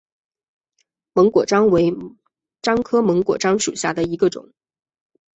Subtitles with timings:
[1.13, 1.93] 檬果樟为
[2.63, 4.51] 樟科檬果樟属下的一个种。